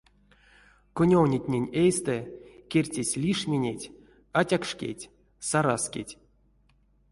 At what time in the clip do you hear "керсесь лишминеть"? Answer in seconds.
2.71-3.91